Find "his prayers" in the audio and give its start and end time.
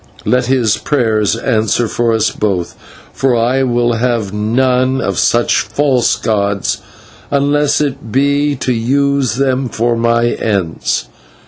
0.47-1.35